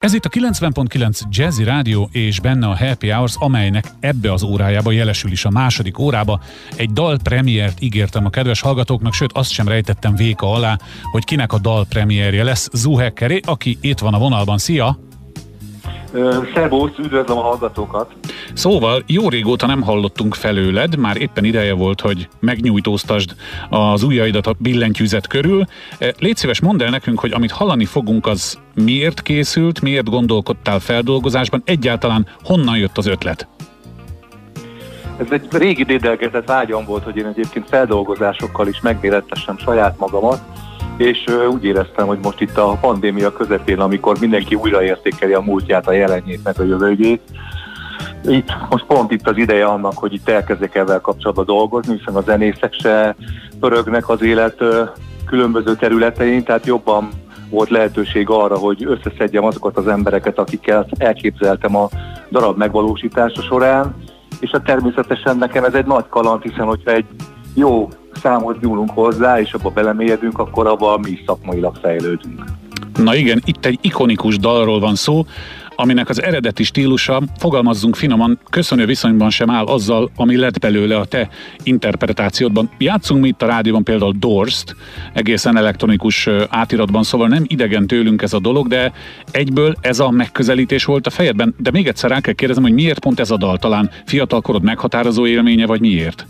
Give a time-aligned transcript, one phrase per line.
[0.00, 4.90] Ez itt a 90.9 Jazzy Rádió és benne a Happy Hours, amelynek ebbe az órájába
[4.90, 6.40] jelesül is a második órába.
[6.76, 10.78] Egy dal premiért ígértem a kedves hallgatóknak, sőt azt sem rejtettem véka alá,
[11.10, 12.68] hogy kinek a dal premierje lesz.
[12.72, 14.58] Zuhekkeré, aki itt van a vonalban.
[14.58, 14.98] Szia!
[16.54, 18.14] Szervusz, üdvözlöm a hallgatókat!
[18.60, 23.34] Szóval jó régóta nem hallottunk felőled, már éppen ideje volt, hogy megnyújtóztasd
[23.70, 25.64] az ujjaidat a billentyűzet körül.
[26.18, 31.62] Légy szíves, mondd el nekünk, hogy amit hallani fogunk, az miért készült, miért gondolkodtál feldolgozásban,
[31.64, 33.48] egyáltalán honnan jött az ötlet?
[35.16, 40.40] Ez egy régi dédelgetett vágyam volt, hogy én egyébként feldolgozásokkal is megmérettessem saját magamat,
[40.96, 45.92] és úgy éreztem, hogy most itt a pandémia közepén, amikor mindenki újraértékeli a múltját, a
[45.92, 47.22] jelenjét, meg a jövőjét,
[48.24, 52.20] itt, most pont itt az ideje annak, hogy itt elkezdek ezzel kapcsolatban dolgozni, hiszen a
[52.20, 53.16] zenészek se
[53.60, 54.64] pörögnek az élet
[55.26, 57.08] különböző területein, tehát jobban
[57.50, 61.88] volt lehetőség arra, hogy összeszedjem azokat az embereket, akikkel elképzeltem a
[62.30, 63.94] darab megvalósítása során,
[64.40, 67.04] és hát természetesen nekem ez egy nagy kaland, hiszen hogyha egy
[67.54, 67.88] jó
[68.22, 72.44] számot nyúlunk hozzá, és abba belemélyedünk, akkor abban mi szakmailag fejlődünk.
[73.02, 75.24] Na igen, itt egy ikonikus dalról van szó,
[75.80, 81.04] aminek az eredeti stílusa, fogalmazzunk finoman, köszönő viszonyban sem áll azzal, ami lett belőle a
[81.04, 81.28] te
[81.62, 82.70] interpretációdban.
[82.78, 84.76] Játszunk mi itt a rádióban például Dorst,
[85.12, 88.92] egészen elektronikus átiratban, szóval nem idegen tőlünk ez a dolog, de
[89.30, 91.54] egyből ez a megközelítés volt a fejedben.
[91.58, 93.58] De még egyszer rá kell kérdezem, hogy miért pont ez a dal?
[93.58, 96.26] Talán fiatalkorod meghatározó élménye, vagy miért?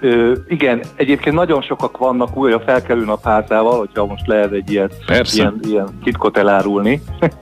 [0.00, 4.90] Ö, igen, egyébként nagyon sokak vannak újra felkelő napházával, hogyha most lehet egy ilyen,
[5.32, 7.00] ilyen, ilyen titkot elárulni.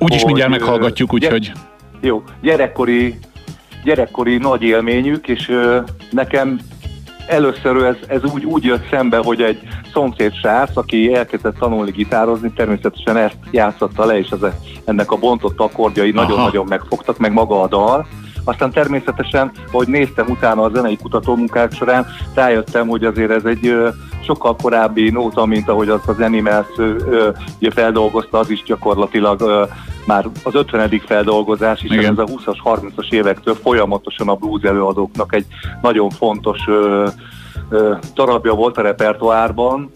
[0.00, 1.52] Úgyis mindjárt meghallgatjuk, úgyhogy...
[2.00, 3.18] Jó, gyerekkori,
[3.84, 5.78] gyerekkori nagy élményük, és ö,
[6.10, 6.58] nekem
[7.26, 9.58] először ez, ez úgy, úgy jött szembe, hogy egy
[9.92, 14.46] szomszéd srác, aki elkezdett tanulni gitározni, természetesen ezt játszotta le, és az,
[14.84, 18.06] ennek a bontott akkordjai nagyon-nagyon megfogtak, meg maga a dal.
[18.44, 23.74] Aztán természetesen, ahogy néztem utána a zenei kutatómunkák során, rájöttem, hogy azért ez egy
[24.24, 26.66] sokkal korábbi nóta, mint ahogy azt az Animals
[27.58, 29.64] ugye feldolgozta, az is gyakorlatilag ö,
[30.06, 31.00] már az 50.
[31.06, 35.46] feldolgozás, és ez a 20-as, 30-as évektől folyamatosan a blues előadóknak egy
[35.82, 37.08] nagyon fontos ö,
[37.68, 39.90] ö, darabja volt a repertoárban,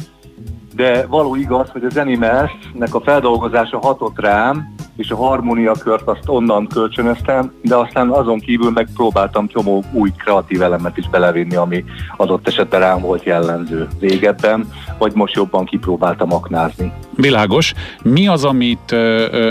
[0.74, 6.66] de való igaz, hogy az Animals-nek a feldolgozása hatott rám, és a harmóniakört azt onnan
[6.66, 11.84] kölcsönöztem, de aztán azon kívül megpróbáltam csomó új kreatív elemet is belevinni, ami
[12.16, 14.68] adott esetben rám volt jellemző régebben,
[14.98, 16.92] vagy most jobban kipróbáltam aknázni.
[17.16, 17.72] Világos.
[18.02, 18.94] Mi az, amit,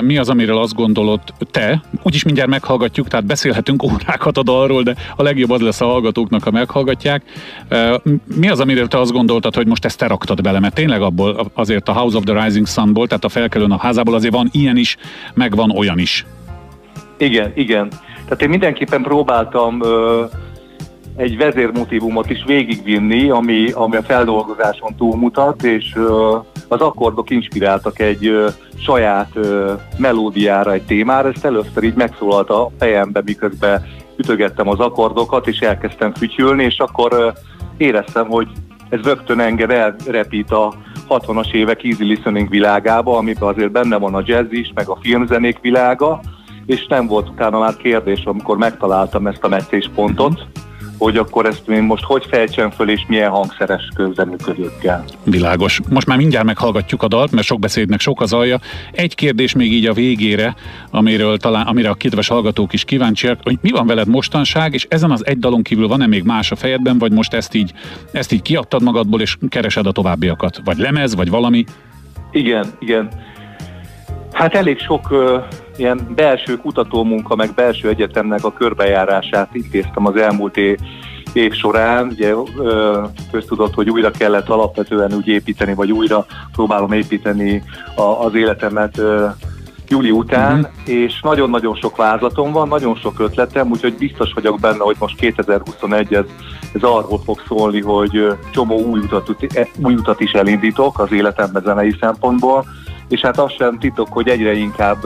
[0.01, 1.19] mi az, amiről azt gondolod
[1.51, 5.85] te, úgyis mindjárt meghallgatjuk, tehát beszélhetünk órákat a dalról, de a legjobb az lesz a
[5.85, 7.23] hallgatóknak, ha meghallgatják.
[8.35, 11.51] Mi az, amiről te azt gondoltad, hogy most ezt te raktad bele, mert tényleg abból
[11.53, 14.77] azért a House of the Rising Sunból, tehát a felkelőn a házából azért van ilyen
[14.77, 14.97] is,
[15.33, 16.25] meg van olyan is.
[17.17, 17.87] Igen, igen.
[18.23, 20.23] Tehát én mindenképpen próbáltam ö,
[21.15, 26.37] egy vezérmotívumot is végigvinni, ami, ami a feldolgozáson túlmutat, és ö,
[26.73, 28.47] az akkordok inspiráltak egy ö,
[28.77, 31.29] saját ö, melódiára, egy témára.
[31.29, 33.85] Ezt először így megszólalt a fejembe, miközben
[34.17, 37.29] ütögettem az akkordokat, és elkezdtem fütyülni, és akkor ö,
[37.77, 38.47] éreztem, hogy
[38.89, 40.73] ez rögtön engem elrepít a
[41.09, 45.59] 60-as évek easy listening világába, amiben azért benne van a jazz is, meg a filmzenék
[45.59, 46.21] világa,
[46.65, 50.47] és nem volt utána már kérdés, amikor megtaláltam ezt a meccéspontot,
[51.03, 55.03] hogy akkor ezt én most hogy fejtsem föl, és milyen hangszeres közreműködőkkel.
[55.23, 55.79] Világos.
[55.89, 58.59] Most már mindjárt meghallgatjuk a dalt, mert sok beszédnek sok az alja.
[58.91, 60.55] Egy kérdés még így a végére,
[60.91, 65.11] amiről talán, amire a kedves hallgatók is kíváncsiak, hogy mi van veled mostanság, és ezen
[65.11, 67.73] az egy dalon kívül van-e még más a fejedben, vagy most ezt így,
[68.11, 70.61] ezt így kiadtad magadból, és keresed a továbbiakat?
[70.63, 71.63] Vagy lemez, vagy valami?
[72.31, 73.09] Igen, igen.
[74.31, 75.13] Hát elég sok
[75.77, 80.77] ilyen belső kutatómunka, meg belső egyetemnek a körbejárását intéztem az elmúlt év,
[81.33, 82.07] év során.
[82.07, 82.33] Ugye
[83.31, 87.63] köztudott, hogy újra kellett alapvetően úgy építeni, vagy újra próbálom építeni
[87.95, 89.01] a, az életemet
[89.87, 90.93] júli után, uh-huh.
[90.95, 96.13] és nagyon-nagyon sok vázlatom van, nagyon sok ötletem, úgyhogy biztos vagyok benne, hogy most 2021
[96.13, 96.25] ez,
[96.73, 99.35] ez arról fog szólni, hogy csomó új utat,
[99.83, 102.65] új utat is elindítok az életemben zenei szempontból,
[103.13, 104.97] és hát az sem titok, hogy egyre inkább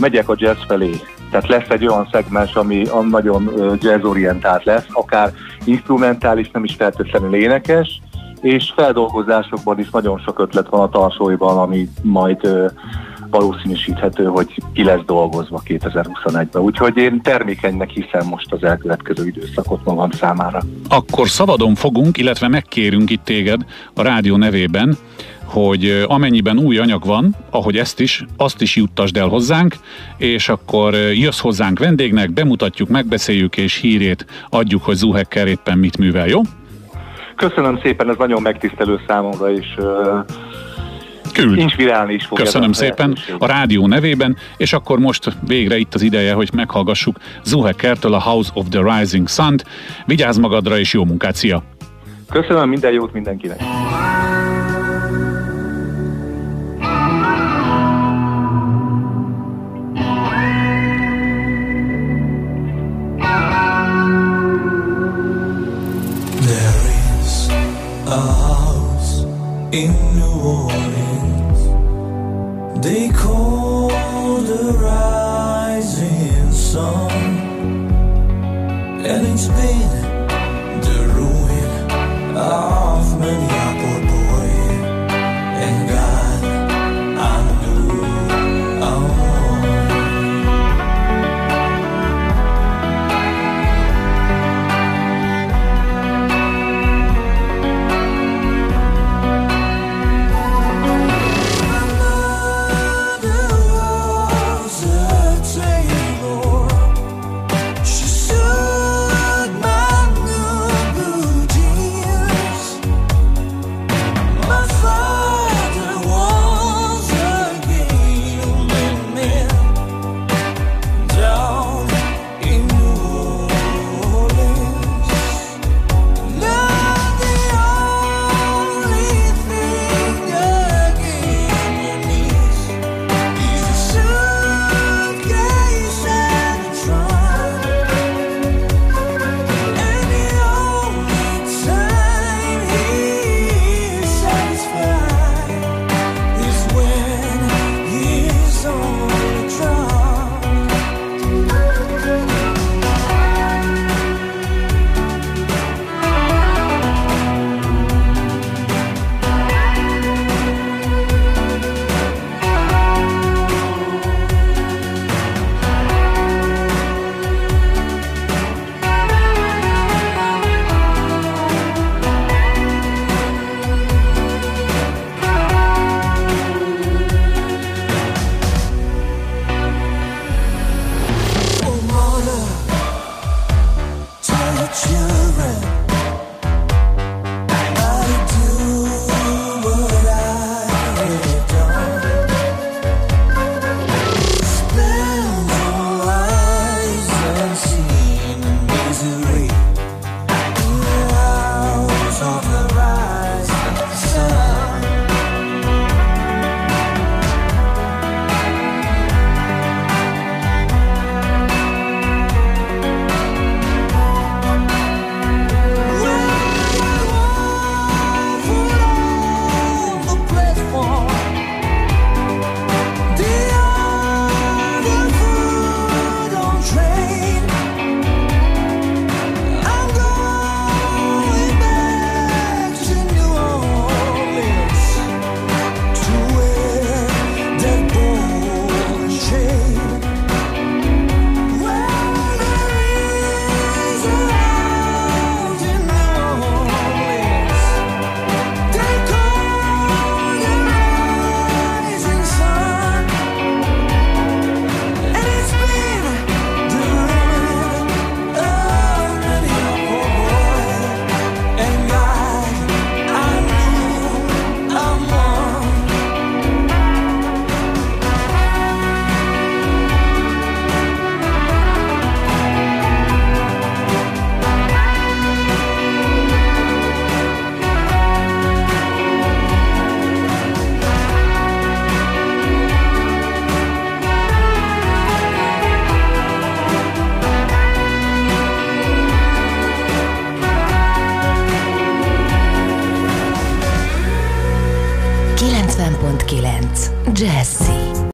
[0.00, 0.90] megyek a jazz felé.
[1.30, 3.50] Tehát lesz egy olyan szegmens, ami nagyon
[3.80, 5.32] jazzorientált lesz, akár
[5.64, 8.00] instrumentális, nem is feltétlenül énekes,
[8.40, 12.70] és feldolgozásokban is nagyon sok ötlet van a tarsóiban, ami majd
[13.30, 16.62] valószínűsíthető, hogy ki lesz dolgozva 2021-ben.
[16.62, 20.60] Úgyhogy én termékenynek hiszem most az elkövetkező időszakot magam számára.
[20.88, 23.60] Akkor szabadon fogunk, illetve megkérünk itt téged
[23.94, 24.96] a rádió nevében,
[25.48, 29.74] hogy amennyiben új anyag van, ahogy ezt is, azt is juttasd el hozzánk,
[30.16, 36.26] és akkor jössz hozzánk vendégnek, bemutatjuk, megbeszéljük, és hírét adjuk, hogy Zuhecker éppen mit művel,
[36.26, 36.40] jó?
[37.36, 39.66] Köszönöm szépen, ez nagyon megtisztelő számomra, és
[41.32, 41.58] Küld.
[41.58, 42.38] inspirálni is fog.
[42.38, 48.14] Köszönöm szépen a rádió nevében, és akkor most végre itt az ideje, hogy meghallgassuk Zuhekkertől
[48.14, 49.64] a House of the Rising Sun-t.
[50.06, 51.62] Vigyázz magadra, és jó munkát, szia!
[52.30, 53.60] Köszönöm, minden jót mindenkinek!
[69.72, 71.60] In New Orleans.
[72.82, 77.10] They call the rising sun,
[79.04, 79.90] and it's been
[80.80, 81.70] the ruin
[82.36, 83.48] of many